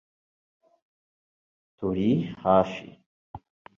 Turi 1.77 2.07
hafi 2.43 2.85